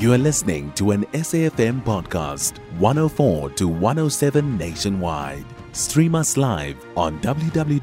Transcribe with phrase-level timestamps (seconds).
[0.00, 5.44] You are listening to an SAFM podcast, 104 to 107 nationwide.
[5.72, 7.74] Stream us live on www.safm.co.za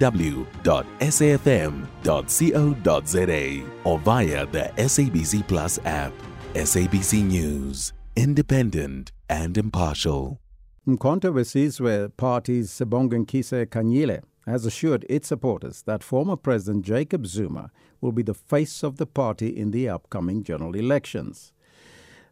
[3.84, 6.12] or via the SABC Plus app.
[6.56, 10.40] SABC News, independent and impartial.
[10.88, 17.70] uMkhonto WeSizwe party's Bonginkosi Khanyile has assured its supporters that former President Jacob Zuma
[18.02, 21.54] will be the face of the party in the upcoming general elections.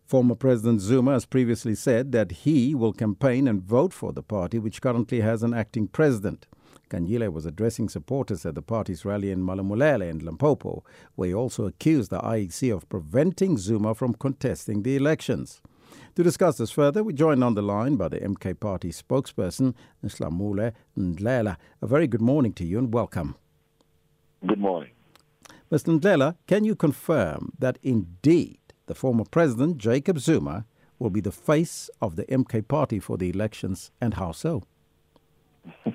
[0.06, 4.60] Former President Zuma has previously said that he will campaign and vote for the party,
[4.60, 6.46] which currently has an acting president.
[6.92, 10.84] Khanyile was addressing supporters at the party's rally in Malamulele and Limpopo,
[11.16, 15.60] where he also accused the IEC of preventing Zuma from contesting the elections.
[16.14, 20.72] To discuss this further, we joined on the line by the MK Party spokesperson, Nhlamulo
[20.96, 21.58] Ndhlela.
[21.82, 23.36] A very good morning to you and welcome.
[24.46, 24.92] Good morning.
[25.72, 26.00] Mr.
[26.00, 30.66] Ndhlela, can you confirm that indeed the former president, Jacob Zuma,
[31.00, 34.64] will be the face of the MK Party for the elections, and how so?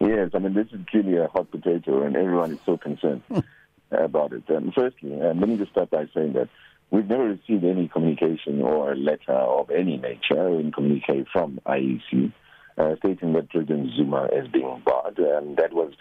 [0.00, 3.22] yes, I mean, this is clearly a hot potato, and everyone is so concerned
[3.90, 4.44] about it.
[4.48, 6.48] Um, firstly, um, let me just start by saying that
[6.90, 12.32] We've never received any communication or letter of any nature in communique from IEC
[12.78, 15.18] uh, stating that President Zuma is being barred.
[15.18, 15.92] And that was,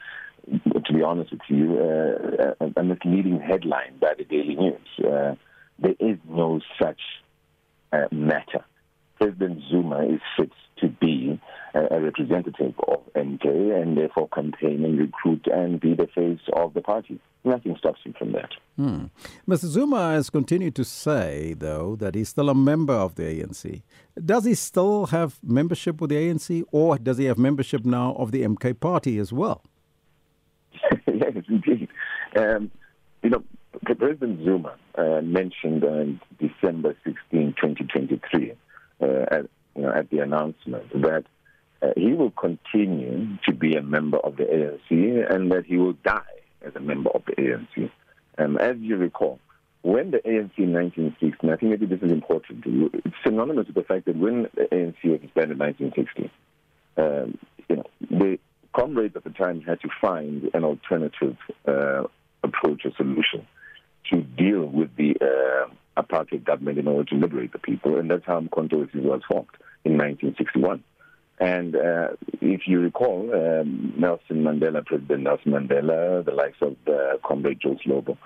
[0.47, 4.87] to be honest with you, uh, a misleading headline by the Daily News.
[4.99, 5.35] Uh,
[5.79, 6.99] there is no such
[7.91, 8.63] uh, matter.
[9.17, 11.39] President Zuma is fit to be
[11.73, 13.45] a representative of MK
[13.81, 17.19] and therefore campaign and recruit and be the face of the party.
[17.43, 18.51] Nothing stops him from that.
[18.75, 19.05] Hmm.
[19.47, 19.65] Mr.
[19.65, 23.83] Zuma has continued to say, though, that he's still a member of the ANC.
[24.23, 28.31] Does he still have membership with the ANC or does he have membership now of
[28.31, 29.61] the MK party as well?
[31.07, 31.89] yes, indeed.
[32.37, 32.71] Um,
[33.21, 33.43] you know,
[33.93, 38.53] President Zuma uh, mentioned on December 16, 2023,
[39.01, 41.25] uh, at, you know, at the announcement that
[41.81, 45.93] uh, he will continue to be a member of the ANC and that he will
[46.03, 46.21] die
[46.65, 47.91] as a member of the ANC.
[48.37, 49.39] Um, as you recall,
[49.81, 53.83] when the ANC in 1960, I think maybe this is important, it's synonymous with the
[53.83, 56.31] fact that when the ANC was disbanded in 1960,
[56.97, 57.37] um,
[57.69, 58.39] you know, the
[58.73, 62.03] comrades at the time had to find an alternative uh,
[62.43, 63.45] approach or solution
[64.11, 68.25] to deal with the uh, apartheid government in order to liberate the people, and that's
[68.25, 69.49] how Umkhonto was formed
[69.83, 70.83] in 1961.
[71.39, 72.07] And uh,
[72.41, 77.77] if you recall, um, Nelson Mandela, President Nelson Mandela, the likes of uh, Comrade Joe
[77.85, 78.17] Slovo,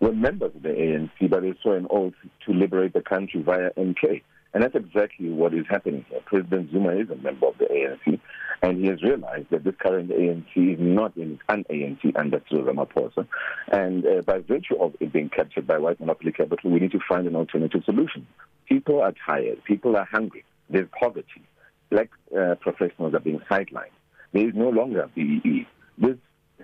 [0.00, 3.70] were members of the ANC, but they saw an oath to liberate the country via
[3.78, 4.22] MK.
[4.52, 6.20] And that's exactly what is happening here.
[6.26, 8.20] President Zuma is a member of the ANC,
[8.62, 13.26] and he has realized that this current ANC is not an ANC under Cyril Ramaphosa.
[13.72, 17.00] And uh, by virtue of it being captured by white monopoly capital, we need to
[17.08, 18.26] find an alternative solution.
[18.68, 19.64] People are tired.
[19.64, 20.44] People are hungry.
[20.70, 21.42] There's poverty
[21.92, 23.96] black uh, professionals are being sidelined.
[24.32, 25.66] There is no longer BEE.
[25.98, 26.16] This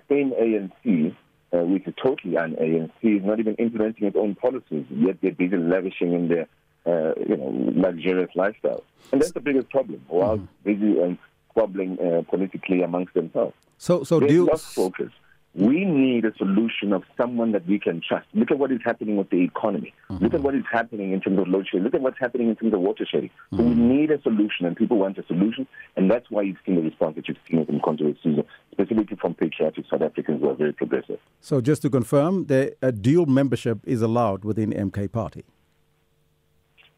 [0.09, 1.15] same ANC,
[1.53, 5.31] uh, which is totally an ANC, is not even implementing its own policies, yet they're
[5.31, 6.47] busy lavishing in their
[6.85, 8.83] uh, you know, luxurious lifestyle.
[9.11, 10.47] And that's the biggest problem, while mm.
[10.63, 11.17] busy and
[11.49, 13.53] squabbling uh, politically amongst themselves.
[13.77, 14.45] So, so They've do you...
[14.45, 15.11] lost focus.
[15.55, 18.27] We need a solution of someone that we can trust.
[18.33, 19.95] Look at what is happening with the economy.
[20.09, 20.23] Mm-hmm.
[20.23, 21.83] Look at what is happening in terms of load shedding.
[21.83, 23.29] Look at what's happening in terms of water shedding.
[23.29, 23.57] Mm-hmm.
[23.57, 23.89] So we mm-hmm.
[23.89, 25.67] need a solution, and people want a solution,
[25.97, 29.85] and that's why you've seen the response that you've seen from controversies, specifically from patriotic
[29.89, 31.19] South Africans who are very progressive.
[31.41, 35.45] So just to confirm, the a dual membership is allowed within MK Party.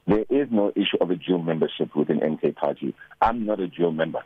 [0.08, 2.94] There is no issue of a dual membership within MK Party.
[3.22, 4.20] I'm not a dual member.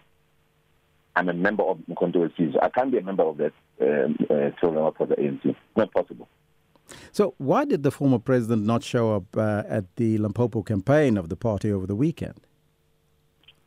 [1.15, 2.29] I'm a member of Mkhonto
[2.61, 5.55] I can't be a member of that um, uh, for the ANC.
[5.75, 6.27] Not possible.
[7.11, 11.29] So, why did the former president not show up uh, at the Limpopo campaign of
[11.29, 12.41] the party over the weekend?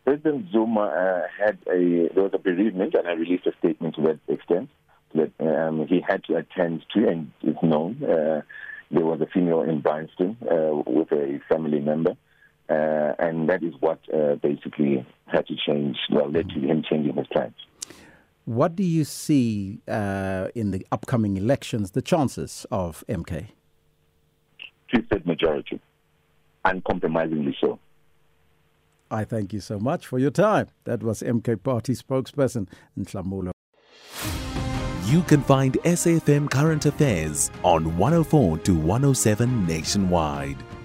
[0.04, 4.02] President Zuma uh, had a there was a bereavement, and I released a statement to
[4.02, 4.70] that extent
[5.14, 8.02] that um, he had to attend to, and it's known.
[8.02, 8.42] Uh,
[8.90, 12.16] there was a funeral in Bryanston uh, with a family member.
[12.68, 17.14] Uh, and that is what uh, basically had to change, well, led to him changing
[17.14, 17.54] his plans.
[18.44, 23.48] What do you see uh, in the upcoming elections, the chances of MK?
[24.92, 25.80] Two-third majority,
[26.64, 27.78] uncompromisingly so.
[29.10, 30.68] I thank you so much for your time.
[30.84, 32.68] That was MK Party spokesperson
[32.98, 33.52] Nhlamulo.
[35.06, 40.62] You can find SAFM Current Affairs on 104 to 107 nationwide.